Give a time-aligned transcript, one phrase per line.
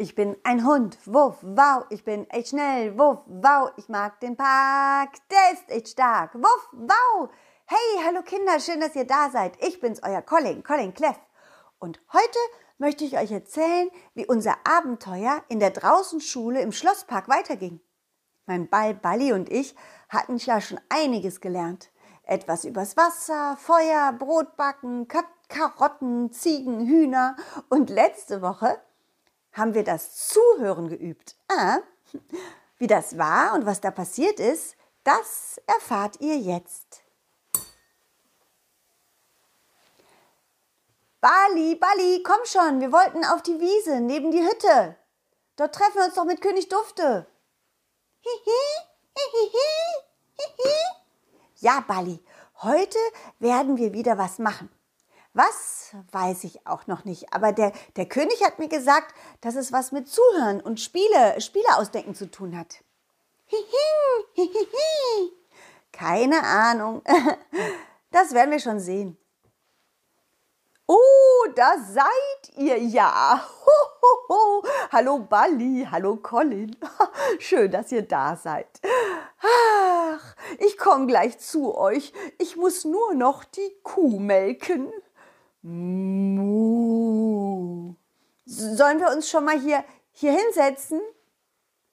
[0.00, 4.34] Ich bin ein Hund, wuff, wow, ich bin echt schnell, wuff, wow, ich mag den
[4.34, 7.28] Park, der ist echt stark, wuff, wow.
[7.66, 9.62] Hey, hallo Kinder, schön, dass ihr da seid.
[9.62, 11.18] Ich bin's, euer Colin, Colin Cleff.
[11.78, 12.38] Und heute
[12.78, 17.82] möchte ich euch erzählen, wie unser Abenteuer in der Draußenschule im Schlosspark weiterging.
[18.46, 19.74] Mein Ball Balli und ich
[20.08, 21.90] hatten ja schon einiges gelernt.
[22.22, 25.08] Etwas übers Wasser, Feuer, Brotbacken,
[25.48, 27.36] Karotten, Ziegen, Hühner
[27.68, 28.80] und letzte Woche
[29.52, 31.36] haben wir das Zuhören geübt.
[31.48, 31.78] Ah,
[32.78, 37.02] wie das war und was da passiert ist, das erfahrt ihr jetzt.
[41.20, 44.96] Bali, Bali, komm schon, wir wollten auf die Wiese neben die Hütte.
[45.56, 47.26] Dort treffen wir uns doch mit König Dufte.
[48.22, 48.60] Hihi,
[49.14, 49.50] hihihi,
[50.38, 50.74] hihi.
[51.56, 52.24] Ja, Bali,
[52.62, 52.98] heute
[53.38, 54.70] werden wir wieder was machen.
[55.40, 59.72] Was weiß ich auch noch nicht, aber der, der König hat mir gesagt, dass es
[59.72, 62.84] was mit Zuhören und Spiele, Spiele ausdenken zu tun hat.
[65.92, 67.02] Keine Ahnung.
[68.12, 69.16] Das werden wir schon sehen.
[70.88, 73.40] Oh, da seid ihr ja.
[73.64, 73.70] Ho,
[74.02, 74.62] ho, ho.
[74.90, 76.76] Hallo Bali, hallo Colin.
[77.38, 78.80] Schön, dass ihr da seid.
[79.40, 82.12] Ach, ich komme gleich zu euch.
[82.38, 84.92] Ich muss nur noch die Kuh melken.
[85.62, 87.20] Mu.
[88.46, 91.00] Sollen wir uns schon mal hier, hier hinsetzen?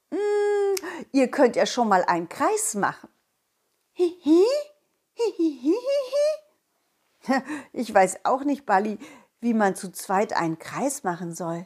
[0.10, 0.76] Mm,
[1.12, 3.10] ihr könnt ja schon mal einen Kreis machen.
[3.94, 4.46] Hihi,
[5.14, 5.76] hihihihi.
[7.74, 8.98] Ich weiß auch nicht, Bali,
[9.42, 11.66] wie man zu zweit einen Kreis machen soll.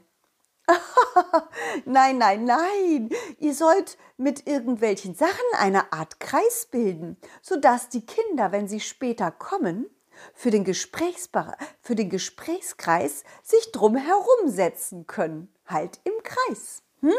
[1.85, 3.11] nein, nein, nein.
[3.37, 9.29] Ihr sollt mit irgendwelchen Sachen eine Art Kreis bilden, sodass die Kinder, wenn sie später
[9.29, 9.85] kommen,
[10.33, 15.53] für den, für den Gesprächskreis sich drum herumsetzen können.
[15.65, 16.83] Halt im Kreis.
[17.01, 17.13] Hm?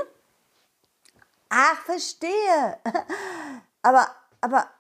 [1.49, 2.79] Ach, verstehe.
[3.83, 4.07] Aber,
[4.41, 4.71] aber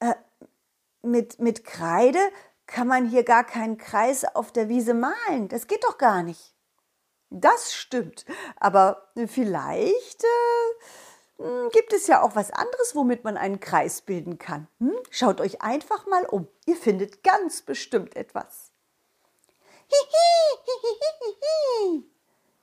[0.00, 0.14] äh,
[1.02, 2.18] mit, mit Kreide
[2.66, 5.48] kann man hier gar keinen Kreis auf der Wiese malen.
[5.48, 6.54] Das geht doch gar nicht.
[7.28, 8.24] Das stimmt.
[8.56, 11.05] Aber vielleicht äh,
[11.72, 14.68] gibt es ja auch was anderes, womit man einen Kreis bilden kann.
[14.78, 14.96] Hm?
[15.10, 16.48] Schaut euch einfach mal um.
[16.64, 18.70] Ihr findet ganz bestimmt etwas.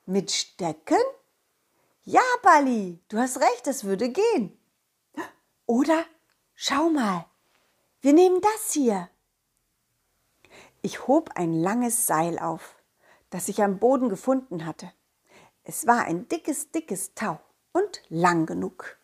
[0.06, 0.98] Mit Stecken?
[2.02, 4.58] Ja, Bali, du hast recht, das würde gehen.
[5.66, 6.04] Oder
[6.54, 7.24] schau mal,
[8.02, 9.08] wir nehmen das hier.
[10.82, 12.76] Ich hob ein langes Seil auf,
[13.30, 14.92] das ich am Boden gefunden hatte.
[15.62, 17.40] Es war ein dickes, dickes Tau
[17.74, 18.96] und lang genug.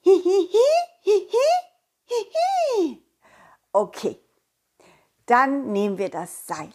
[0.00, 0.48] Hihihi,
[1.00, 1.48] hihi,
[2.04, 3.02] hihi.
[3.72, 4.18] Okay,
[5.26, 6.72] dann nehmen wir das Seil.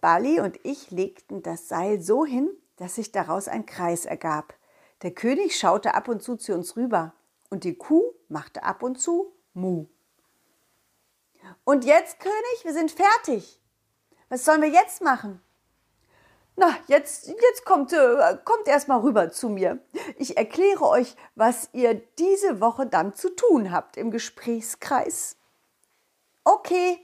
[0.00, 4.54] Bali und ich legten das Seil so hin, dass sich daraus ein Kreis ergab.
[5.02, 7.14] Der König schaute ab und zu zu uns rüber
[7.50, 9.86] und die Kuh machte ab und zu Mu.
[11.64, 13.60] Und jetzt, König, wir sind fertig.
[14.28, 15.40] Was sollen wir jetzt machen?
[16.60, 19.78] Na, jetzt, jetzt kommt, äh, kommt erstmal rüber zu mir.
[20.16, 25.36] Ich erkläre euch, was ihr diese Woche dann zu tun habt im Gesprächskreis.
[26.42, 26.98] Okay.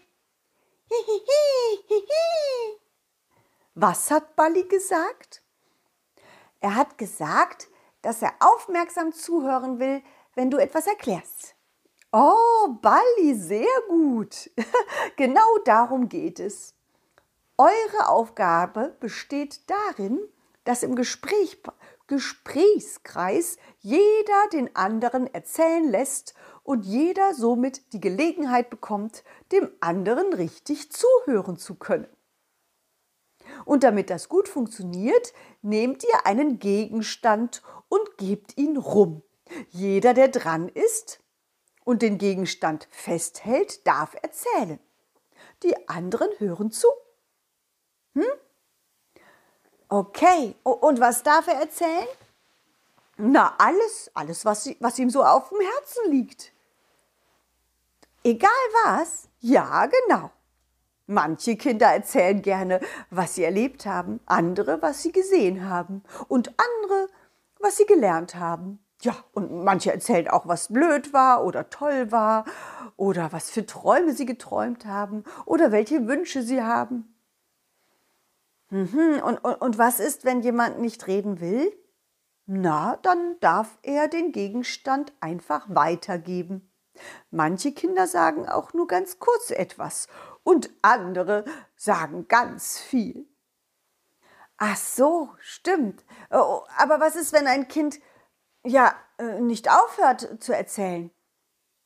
[3.76, 5.44] Was hat Balli gesagt?
[6.58, 7.68] Er hat gesagt,
[8.02, 10.02] dass er aufmerksam zuhören will,
[10.34, 11.54] wenn du etwas erklärst.
[12.10, 14.50] Oh, Balli, sehr gut.
[15.16, 16.73] genau darum geht es.
[17.56, 20.18] Eure Aufgabe besteht darin,
[20.64, 21.62] dass im Gespräch,
[22.08, 26.34] Gesprächskreis jeder den anderen erzählen lässt
[26.64, 29.22] und jeder somit die Gelegenheit bekommt,
[29.52, 32.08] dem anderen richtig zuhören zu können.
[33.64, 35.32] Und damit das gut funktioniert,
[35.62, 39.22] nehmt ihr einen Gegenstand und gebt ihn rum.
[39.68, 41.22] Jeder, der dran ist
[41.84, 44.80] und den Gegenstand festhält, darf erzählen.
[45.62, 46.88] Die anderen hören zu.
[48.14, 48.24] Hm?
[49.88, 52.08] Okay, und was darf er erzählen?
[53.16, 56.52] Na, alles, alles, was, was ihm so auf dem Herzen liegt.
[58.24, 58.50] Egal
[58.84, 59.28] was?
[59.40, 60.30] Ja, genau.
[61.06, 62.80] Manche Kinder erzählen gerne,
[63.10, 67.08] was sie erlebt haben, andere, was sie gesehen haben und andere,
[67.60, 68.82] was sie gelernt haben.
[69.02, 72.46] Ja, und manche erzählen auch, was blöd war oder toll war
[72.96, 77.13] oder was für Träume sie geträumt haben oder welche Wünsche sie haben.
[78.74, 79.22] Mhm.
[79.22, 81.72] Und, und, und was ist, wenn jemand nicht reden will?
[82.46, 86.72] Na, dann darf er den Gegenstand einfach weitergeben.
[87.30, 90.08] Manche Kinder sagen auch nur ganz kurz etwas
[90.42, 91.44] und andere
[91.76, 93.28] sagen ganz viel.
[94.56, 96.04] Ach so, stimmt.
[96.30, 98.00] Oh, aber was ist, wenn ein Kind
[98.64, 101.12] ja äh, nicht aufhört zu erzählen?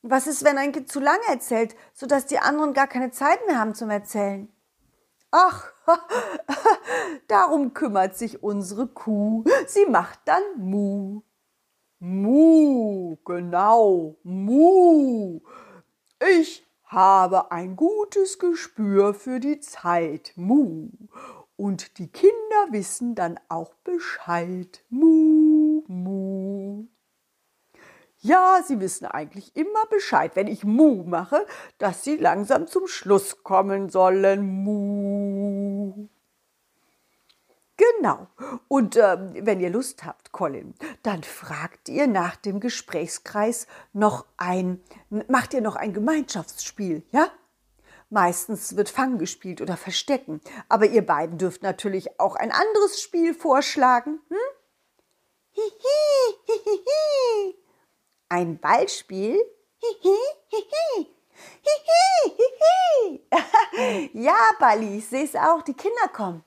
[0.01, 3.59] Was ist, wenn ein Kind zu lange erzählt, sodass die anderen gar keine Zeit mehr
[3.59, 4.51] haben zum Erzählen?
[5.31, 5.73] Ach,
[7.29, 9.45] darum kümmert sich unsere Kuh.
[9.67, 11.23] Sie macht dann Mu.
[11.99, 15.41] Mu, genau, Mu.
[16.41, 20.33] Ich habe ein gutes Gespür für die Zeit.
[20.37, 20.89] Mu.
[21.57, 24.83] Und die Kinder wissen dann auch Bescheid.
[24.89, 26.48] Mu, mu.
[28.21, 31.47] Ja, sie wissen eigentlich immer Bescheid, wenn ich Mu mache,
[31.79, 34.65] dass sie langsam zum Schluss kommen sollen.
[34.65, 36.09] Mu.
[37.77, 38.27] Genau.
[38.67, 39.17] Und äh,
[39.47, 40.75] wenn ihr Lust habt, Colin,
[41.05, 44.83] dann fragt ihr nach dem Gesprächskreis noch ein,
[45.29, 47.29] macht ihr noch ein Gemeinschaftsspiel, ja?
[48.11, 50.41] Meistens wird Fang gespielt oder Verstecken.
[50.69, 54.19] Aber ihr beiden dürft natürlich auch ein anderes Spiel vorschlagen.
[54.29, 54.37] Hm?
[55.53, 55.88] Hihi.
[58.39, 59.37] Ein Ballspiel?
[64.13, 65.63] Ja, Bali, ich sehe es auch.
[65.63, 66.45] Die Kinder kommen.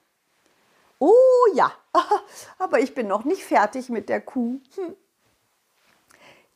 [0.99, 1.71] Oh ja,
[2.59, 4.59] aber ich bin noch nicht fertig mit der Kuh.
[4.75, 4.95] Hm.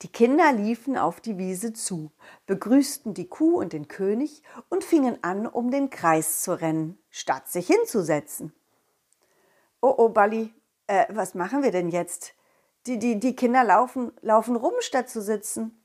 [0.01, 2.11] Die Kinder liefen auf die Wiese zu,
[2.45, 7.47] begrüßten die Kuh und den König und fingen an, um den Kreis zu rennen, statt
[7.49, 8.53] sich hinzusetzen.
[9.81, 10.53] Oh, oh, Balli,
[10.87, 12.33] äh, was machen wir denn jetzt?
[12.87, 15.83] Die, die, die Kinder laufen, laufen rum, statt zu sitzen.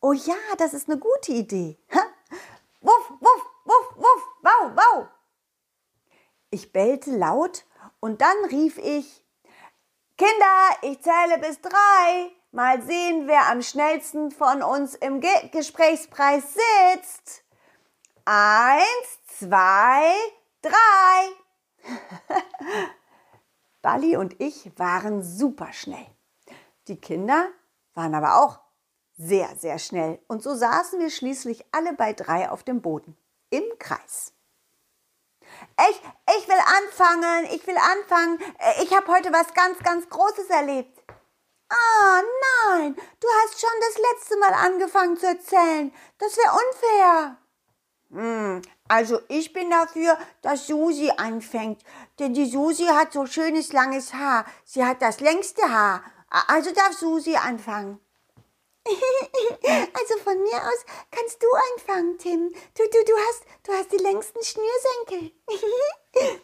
[0.00, 1.78] Oh ja, das ist eine gute Idee.
[2.80, 5.06] Wuff, wuff, wuff, wuff, wow, wow.
[6.50, 7.64] Ich bellte laut
[8.00, 9.24] und dann rief ich,
[10.18, 12.32] Kinder, ich zähle bis drei.
[12.50, 17.44] Mal sehen, wer am schnellsten von uns im Ge Gesprächspreis sitzt.
[18.24, 20.14] Eins, zwei,
[20.60, 21.28] drei.
[23.82, 26.06] Bali und ich waren super schnell.
[26.88, 27.48] Die Kinder
[27.94, 28.60] waren aber auch
[29.16, 30.20] sehr, sehr schnell.
[30.28, 33.16] Und so saßen wir schließlich alle bei drei auf dem Boden
[33.50, 34.32] im Kreis.
[35.90, 36.02] Ich,
[36.38, 38.40] ich will anfangen, ich will anfangen.
[38.58, 40.98] Äh, ich habe heute was ganz, ganz Großes erlebt.
[41.68, 42.22] Ah,
[42.68, 45.92] nein, du hast schon das letzte Mal angefangen zu erzählen.
[46.18, 47.38] Das wäre unfair.
[48.10, 48.62] Hm,
[48.92, 51.80] also ich bin dafür, dass Susi anfängt.
[52.18, 54.44] Denn die Susi hat so schönes langes Haar.
[54.66, 56.02] Sie hat das längste Haar.
[56.46, 57.98] Also darf Susi anfangen.
[59.64, 62.52] Also von mir aus kannst du anfangen, Tim.
[62.76, 65.32] Du, du, du hast, du hast die längsten Schnürsenkel.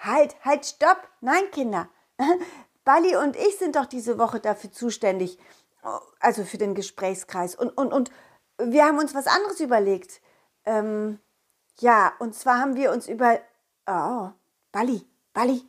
[0.00, 1.08] Halt, halt, stopp.
[1.20, 1.88] Nein, Kinder.
[2.84, 5.38] Bali und ich sind doch diese Woche dafür zuständig.
[6.20, 7.54] Also für den Gesprächskreis.
[7.54, 8.10] Und, und, und
[8.58, 10.22] wir haben uns was anderes überlegt.
[10.64, 11.20] Ähm,
[11.80, 13.40] ja, und zwar haben wir uns über.
[13.86, 14.30] Oh,
[14.72, 15.62] Bali, Bali,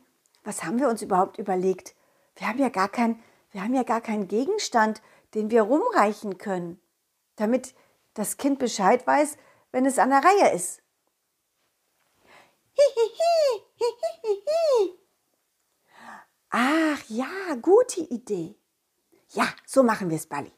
[0.44, 1.94] was haben wir uns überhaupt überlegt?
[2.36, 5.02] Wir haben ja gar kein, wir haben ja gar keinen Gegenstand
[5.34, 6.80] den wir rumreichen können,
[7.36, 7.74] damit
[8.14, 9.36] das Kind Bescheid weiß,
[9.70, 10.82] wenn es an der Reihe ist.
[16.50, 18.54] Ach ja, gute Idee.
[19.30, 20.52] Ja, so machen wir es, Bali.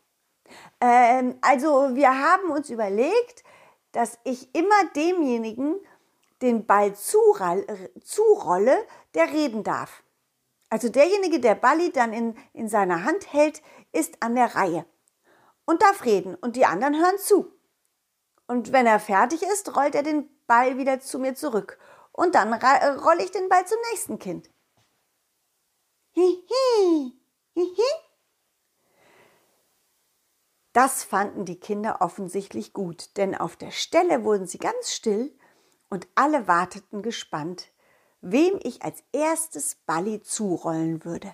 [0.81, 3.45] Ähm, also wir haben uns überlegt,
[3.94, 5.81] dass ich immer demjenigen
[6.43, 10.03] den Ball zurolle, der reden darf.
[10.69, 14.84] Also derjenige, der Bali dann in, in seiner Hand hält, ist an der Reihe
[15.65, 17.53] und darf reden und die anderen hören zu.
[18.48, 21.79] Und wenn er fertig ist, rollt er den Ball wieder zu mir zurück
[22.10, 24.51] und dann äh, rolle ich den Ball zum nächsten Kind.
[26.10, 27.13] Hihi,
[27.55, 28.04] hihi.
[30.75, 35.33] Das fanden die Kinder offensichtlich gut, denn auf der Stelle wurden sie ganz still
[35.89, 37.71] und alle warteten gespannt,
[38.21, 41.33] wem ich als erstes Balli zurollen würde.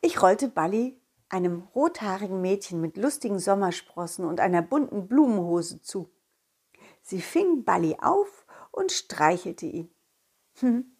[0.00, 6.10] Ich rollte Balli einem rothaarigen Mädchen mit lustigen Sommersprossen und einer bunten Blumenhose zu.
[7.02, 9.94] Sie fing Balli auf und streichelte ihn.
[10.60, 10.96] Hm.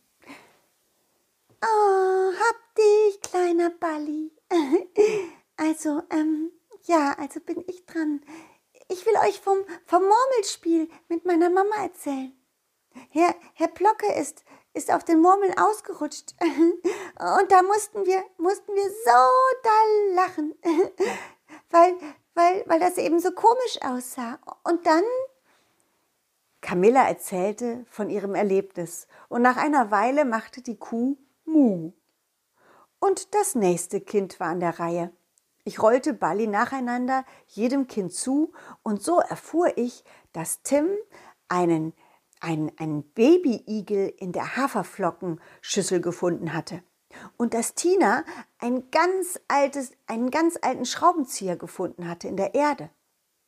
[1.64, 4.30] Oh, hab dich, kleiner Balli.
[5.58, 6.50] Also, ähm,
[6.84, 8.22] ja, also bin ich dran.
[8.88, 12.32] Ich will euch vom, vom Murmelspiel mit meiner Mama erzählen.
[13.10, 16.34] Herr, Herr Plocke ist, ist auf den Murmeln ausgerutscht.
[16.40, 19.28] Und da mussten wir, mussten wir so
[19.62, 20.54] doll lachen,
[21.70, 21.94] weil,
[22.34, 24.38] weil, weil das eben so komisch aussah.
[24.64, 25.04] Und dann
[26.60, 31.92] Camilla erzählte von ihrem Erlebnis und nach einer Weile machte die Kuh Mu.
[33.00, 35.12] Und das nächste Kind war an der Reihe.
[35.64, 38.52] Ich rollte Balli nacheinander jedem Kind zu
[38.82, 40.88] und so erfuhr ich, dass Tim
[41.48, 41.92] einen
[42.42, 46.82] einen, einen Babyigel in der Haferflockenschüssel gefunden hatte
[47.36, 48.24] und dass Tina
[48.58, 52.90] ein ganz altes, einen ganz alten Schraubenzieher gefunden hatte in der Erde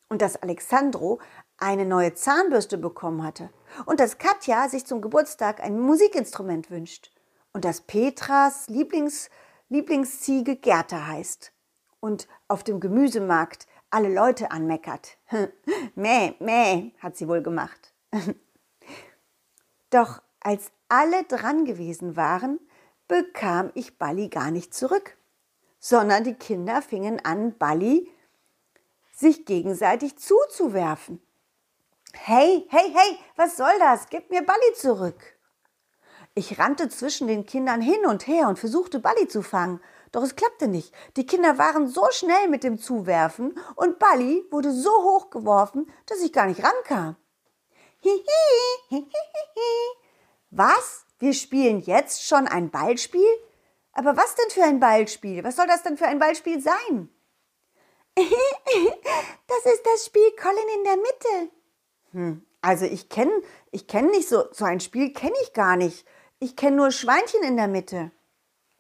[0.09, 1.21] und dass Alexandro
[1.59, 3.51] eine neue Zahnbürste bekommen hatte
[3.87, 7.11] und dass Katja sich zum Geburtstag ein Musikinstrument wünscht
[7.53, 9.31] und dass Petras Lieblings,
[9.69, 11.54] Lieblingsziege Gerda heißt
[12.05, 15.17] und auf dem Gemüsemarkt alle Leute anmeckert.
[15.95, 17.95] mäh, mäh, hat sie wohl gemacht.
[19.91, 22.61] Doch als alle dran gewesen waren,
[23.09, 25.17] bekam ich Balli gar nicht zurück,
[25.79, 28.13] sondern die Kinder fingen an, Balli
[29.15, 31.23] sich gegenseitig zuzuwerfen.
[32.13, 34.11] Hey, hey, hey, was soll das?
[34.11, 35.39] Gib mir Balli zurück.
[36.35, 39.81] Ich rannte zwischen den Kindern hin und her und versuchte Balli zu fangen,
[40.15, 40.93] doch es klappte nicht.
[41.17, 46.21] Die Kinder waren so schnell mit dem Zuwerfen und Balli wurde so hoch geworfen, dass
[46.21, 47.17] ich gar nicht rankam.
[48.01, 48.21] Hihi,
[48.89, 49.95] hihihihi.
[50.51, 51.05] Was?
[51.19, 53.27] Wir spielen jetzt schon ein Ballspiel?
[53.93, 55.43] Aber was denn für ein Ballspiel?
[55.43, 57.09] Was soll das denn für ein Ballspiel sein?
[58.17, 61.53] das ist das Spiel Colin in der Mitte.
[62.13, 63.33] Hm, also ich kenne
[63.71, 66.07] ich kenn nicht so, so ein Spiel kenne ich gar nicht.
[66.39, 68.13] Ich kenne nur Schweinchen in der Mitte.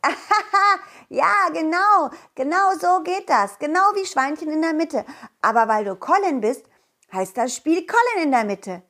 [1.08, 3.58] ja, genau, genau so geht das.
[3.58, 5.04] Genau wie Schweinchen in der Mitte.
[5.40, 6.64] Aber weil du Colin bist,
[7.12, 8.82] heißt das Spiel Colin in der Mitte.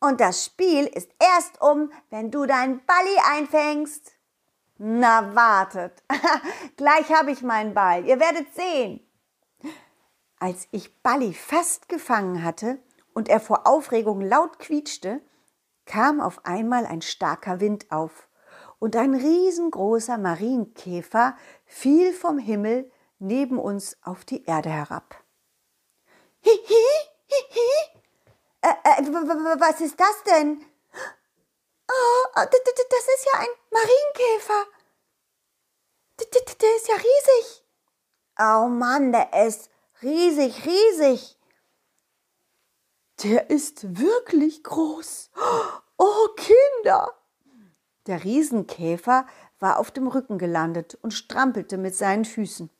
[0.00, 4.12] Und das Spiel ist erst um, wenn du dein Balli einfängst.
[4.78, 6.02] Na, wartet.
[6.76, 8.04] Gleich habe ich meinen Ball.
[8.04, 9.00] Ihr werdet sehen.
[10.40, 12.82] Als ich Balli fast gefangen hatte
[13.14, 15.20] und er vor Aufregung laut quietschte,
[15.86, 18.26] kam auf einmal ein starker Wind auf
[18.82, 21.36] und ein riesengroßer Marienkäfer
[21.66, 25.22] fiel vom Himmel neben uns auf die Erde herab.
[26.40, 26.56] Hihi,
[27.28, 28.02] hihi.
[28.60, 30.64] Äh, äh, was ist das denn?
[31.88, 34.66] Oh, das ist ja ein Marienkäfer.
[36.18, 37.64] Der ist ja riesig.
[38.40, 39.70] Oh Mann, der ist
[40.02, 41.38] riesig, riesig.
[43.22, 45.30] Der ist wirklich groß.
[45.98, 47.21] Oh Kinder,
[48.06, 49.26] der Riesenkäfer
[49.58, 52.70] war auf dem Rücken gelandet und strampelte mit seinen Füßen.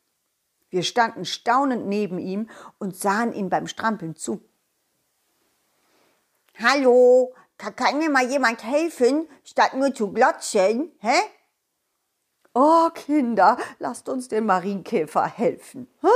[0.70, 2.48] Wir standen staunend neben ihm
[2.78, 4.40] und sahen ihm beim Strampeln zu.
[6.58, 11.20] Hallo, kann mir mal jemand helfen, statt nur zu glotzen, hä?
[12.54, 15.88] Oh, Kinder, lasst uns dem Marienkäfer helfen.
[16.00, 16.08] Hä?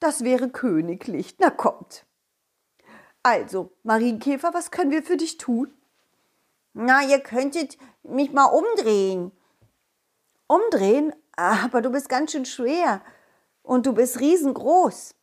[0.00, 1.36] Das wäre königlich.
[1.38, 2.04] Na kommt.
[3.22, 5.72] Also, Marienkäfer, was können wir für dich tun?
[6.74, 9.32] Na, ihr könntet mich mal umdrehen.
[10.48, 11.14] Umdrehen?
[11.36, 13.00] Aber du bist ganz schön schwer
[13.62, 15.14] und du bist riesengroß.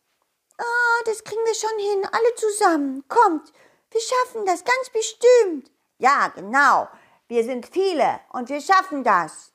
[0.58, 3.04] Ah, das kriegen wir schon hin, alle zusammen.
[3.08, 3.52] Kommt,
[3.90, 5.70] wir schaffen das ganz bestimmt.
[5.98, 6.88] Ja, genau.
[7.28, 9.52] Wir sind viele und wir schaffen das.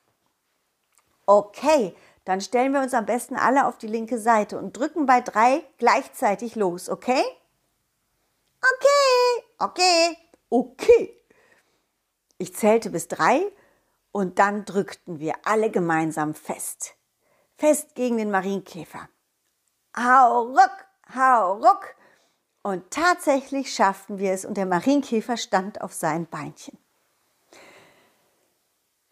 [1.26, 5.20] Okay, dann stellen wir uns am besten alle auf die linke Seite und drücken bei
[5.20, 7.24] drei gleichzeitig los, okay?
[8.60, 10.16] Okay, okay,
[10.48, 11.17] okay.
[12.38, 13.42] Ich zählte bis drei
[14.12, 16.94] und dann drückten wir alle gemeinsam fest.
[17.56, 19.08] Fest gegen den Marienkäfer.
[19.96, 21.94] Hau ruck, hau ruck.
[22.62, 26.78] Und tatsächlich schafften wir es und der Marienkäfer stand auf seinen Beinchen.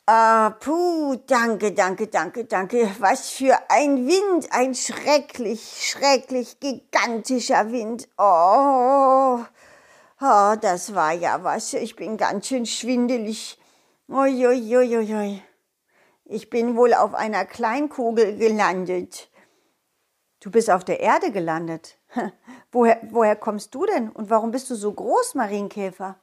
[0.08, 2.88] Ah, puh, danke, danke, danke, danke.
[3.00, 8.06] Was für ein Wind, ein schrecklich, schrecklich gigantischer Wind.
[8.16, 9.44] Oh,
[10.18, 11.74] Oh, das war ja was.
[11.74, 13.58] Ich bin ganz schön schwindelig.
[14.08, 15.42] Uiuiuiui.
[16.24, 19.30] Ich bin wohl auf einer Kleinkugel gelandet.
[20.40, 21.98] Du bist auf der Erde gelandet.
[22.72, 26.16] Woher, woher kommst du denn und warum bist du so groß, Marienkäfer?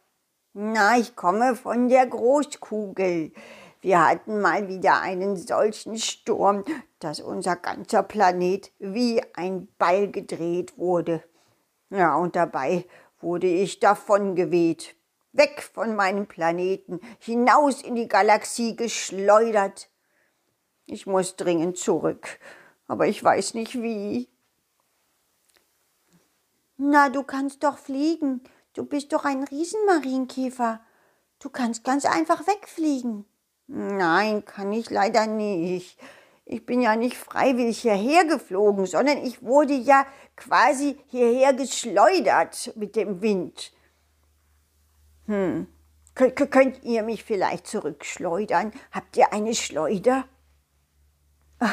[0.54, 3.32] Na, ich komme von der Großkugel.
[3.82, 6.64] Wir hatten mal wieder einen solchen Sturm,
[7.00, 11.24] dass unser ganzer Planet wie ein Ball gedreht wurde.
[11.90, 12.86] Ja, und dabei
[13.24, 14.96] wurde ich davongeweht,
[15.32, 19.90] weg von meinem Planeten, hinaus in die Galaxie geschleudert.
[20.86, 22.40] Ich muss dringend zurück,
[22.88, 24.30] aber ich weiß nicht wie.
[26.78, 28.42] Na, du kannst doch fliegen.
[28.74, 30.82] Du bist doch ein Riesenmarienkäfer.
[31.40, 33.26] Du kannst ganz einfach wegfliegen.
[33.68, 35.98] Nein, kann ich leider nicht.
[36.54, 40.06] Ich bin ja nicht freiwillig hierher geflogen, sondern ich wurde ja
[40.36, 43.74] quasi hierher geschleudert mit dem Wind.
[45.26, 45.66] Hm,
[46.14, 48.72] Kön könnt ihr mich vielleicht zurückschleudern?
[48.92, 50.26] Habt ihr eine Schleuder?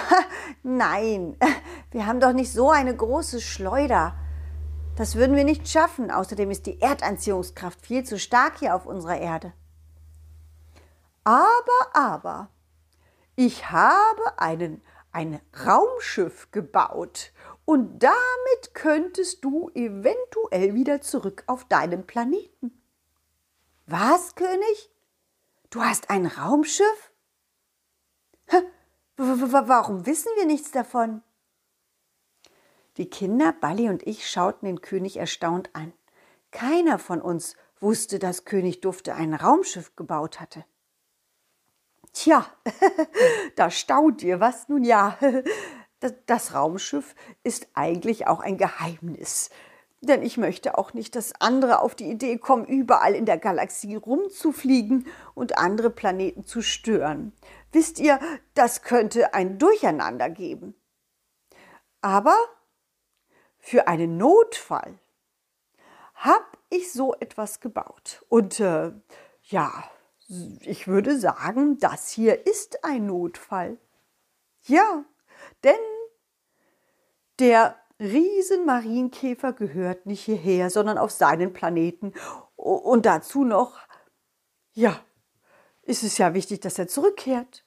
[0.62, 1.36] Nein,
[1.90, 4.14] wir haben doch nicht so eine große Schleuder.
[4.96, 6.10] Das würden wir nicht schaffen.
[6.10, 9.52] Außerdem ist die Erdanziehungskraft viel zu stark hier auf unserer Erde.
[11.24, 12.48] Aber, aber,
[13.40, 14.82] ich habe einen,
[15.12, 17.32] ein Raumschiff gebaut
[17.64, 22.82] und damit könntest du eventuell wieder zurück auf deinen Planeten.
[23.86, 24.90] Was, König?
[25.70, 27.12] Du hast ein Raumschiff?
[29.16, 31.22] Warum wissen wir nichts davon?
[32.98, 35.94] Die Kinder, Balli und ich, schauten den König erstaunt an.
[36.50, 40.66] Keiner von uns wusste, dass König Dufte ein Raumschiff gebaut hatte.
[42.12, 42.46] Tja,
[43.56, 44.68] da staunt ihr was?
[44.68, 45.18] Nun ja,
[46.26, 49.50] das Raumschiff ist eigentlich auch ein Geheimnis.
[50.02, 53.96] Denn ich möchte auch nicht, dass andere auf die Idee kommen, überall in der Galaxie
[53.96, 57.34] rumzufliegen und andere Planeten zu stören.
[57.70, 58.18] Wisst ihr,
[58.54, 60.74] das könnte ein Durcheinander geben.
[62.00, 62.34] Aber
[63.58, 64.98] für einen Notfall
[66.14, 68.24] habe ich so etwas gebaut.
[68.30, 68.92] Und äh,
[69.42, 69.84] ja,
[70.60, 73.78] ich würde sagen, das hier ist ein Notfall.
[74.62, 75.04] Ja,
[75.64, 75.74] denn
[77.38, 82.14] der Riesenmarienkäfer gehört nicht hierher, sondern auf seinen Planeten.
[82.56, 83.78] Und dazu noch,
[84.72, 85.00] ja,
[85.82, 87.64] ist es ja wichtig, dass er zurückkehrt.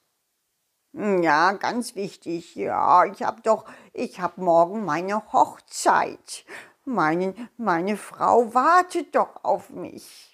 [0.93, 2.55] Ja, ganz wichtig.
[2.55, 6.45] Ja, ich habe doch, ich habe morgen meine Hochzeit.
[6.85, 10.32] Meine, meine Frau wartet doch auf mich.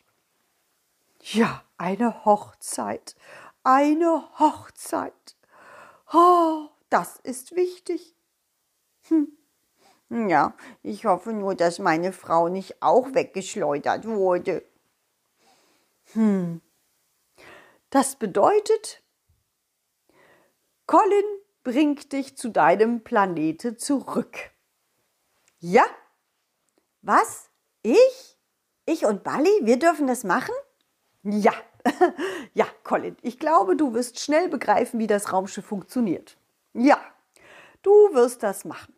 [1.31, 3.15] Ja, eine Hochzeit.
[3.63, 5.35] Eine Hochzeit.
[6.11, 8.15] Oh, das ist wichtig.
[9.09, 9.37] Hm.
[10.09, 14.65] Ja, ich hoffe nur, dass meine Frau nicht auch weggeschleudert wurde.
[16.13, 16.61] Hm.
[17.91, 19.03] Das bedeutet,
[20.87, 21.25] Colin
[21.63, 24.49] bringt dich zu deinem Planete zurück.
[25.59, 25.85] Ja?
[27.03, 27.51] Was?
[27.83, 28.39] Ich?
[28.87, 29.51] Ich und Bali?
[29.61, 30.55] Wir dürfen das machen?
[31.23, 31.53] Ja.
[32.53, 36.37] ja, Colin, ich glaube, du wirst schnell begreifen, wie das Raumschiff funktioniert.
[36.73, 36.99] Ja,
[37.81, 38.93] du wirst das machen.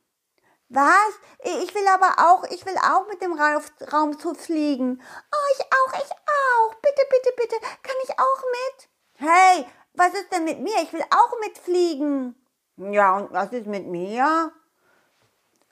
[0.69, 1.19] Was?
[1.43, 5.01] Ich will aber auch, ich will auch mit dem Raumschiff fliegen.
[5.31, 6.73] Oh, ich auch, ich auch.
[6.75, 7.55] Bitte, bitte, bitte.
[7.83, 8.89] Kann ich auch mit?
[9.15, 10.75] Hey, was ist denn mit mir?
[10.81, 12.35] Ich will auch mitfliegen.
[12.77, 14.51] Ja, und was ist mit mir?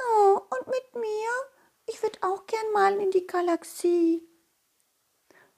[0.02, 1.30] Oh, und mit mir?
[1.86, 4.29] Ich würde auch gern mal in die Galaxie.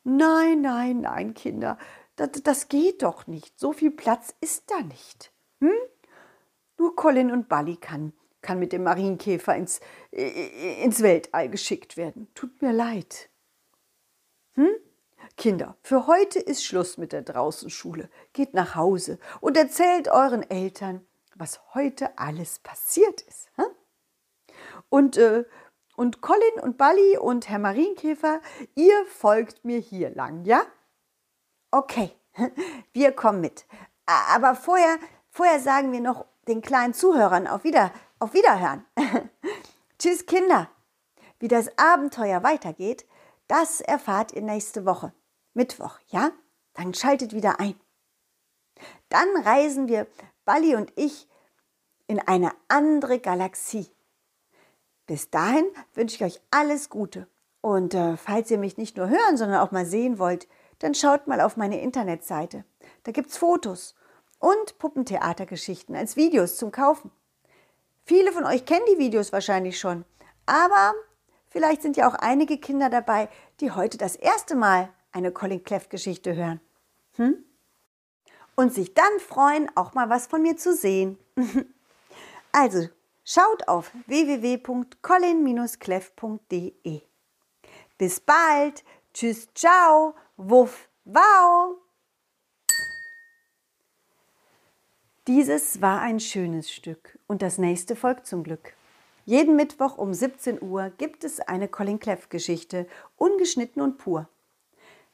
[0.04, 1.78] Nein, nein, nein, Kinder,
[2.16, 3.60] das, das geht doch nicht.
[3.60, 5.32] So viel Platz ist da nicht.
[5.60, 5.72] Hm?
[6.78, 9.80] Nur Colin und Bally kann, kann mit dem Marienkäfer ins,
[10.12, 12.28] ins Weltall geschickt werden.
[12.34, 13.30] Tut mir leid.
[14.54, 14.70] Hm?
[15.38, 18.10] Kinder, für heute ist Schluss mit der Draußenschule.
[18.34, 23.50] Geht nach Hause und erzählt euren Eltern, was heute alles passiert ist.
[23.56, 23.66] Hm?
[24.90, 25.46] Und äh,
[25.96, 28.42] und Colin und Bally und Herr Marienkäfer,
[28.76, 30.64] ihr folgt mir hier lang, ja?
[31.72, 32.12] Okay,
[32.94, 33.66] wir kommen mit.
[34.06, 34.98] Aber vorher,
[35.30, 38.86] vorher sagen wir noch den kleinen Zuhörern auf, Wieder, auf Wiederhören.
[40.00, 40.70] Tschüss, Kinder.
[41.40, 43.06] Wie das Abenteuer weitergeht,
[43.48, 45.14] das erfahrt ihr nächste Woche.
[45.54, 46.32] Mittwoch, ja?
[46.74, 47.76] Dann schaltet wieder ein.
[49.10, 50.08] Dann reisen wir,
[50.46, 51.28] Bally und ich,
[52.08, 53.88] in eine andere Galaxie.
[55.12, 57.28] Bis dahin wünsche ich euch alles Gute.
[57.60, 60.48] Und äh, falls ihr mich nicht nur hören, sondern auch mal sehen wollt,
[60.80, 62.64] dann schaut mal auf meine Internetseite.
[63.04, 63.94] Da gibt es Fotos
[64.40, 67.12] und Puppentheatergeschichten als Videos zum Kaufen.
[68.06, 70.06] Viele von euch kennen die Videos wahrscheinlich schon,
[70.46, 70.94] aber
[71.50, 73.28] vielleicht sind ja auch einige Kinder dabei,
[73.60, 76.62] die heute das erste Mal eine Colin Clef Geschichte hören.
[77.18, 77.44] Hm?
[78.56, 81.18] Und sich dann freuen, auch mal was von mir zu sehen.
[82.54, 82.88] also,
[83.34, 87.02] Schaut auf www.colin-cleff.de.
[87.98, 88.84] Bis bald.
[89.14, 90.16] Tschüss, ciao.
[90.36, 91.78] Wuff, wow.
[95.28, 98.74] Dieses war ein schönes Stück und das nächste folgt zum Glück.
[99.24, 104.28] Jeden Mittwoch um 17 Uhr gibt es eine Colin Cleff Geschichte, ungeschnitten und pur.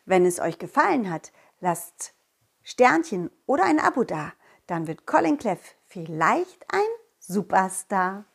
[0.07, 2.15] Wenn es euch gefallen hat, lasst
[2.63, 4.33] Sternchen oder ein Abo da,
[4.65, 6.81] dann wird Colin Cleff vielleicht ein
[7.31, 8.25] Superstar.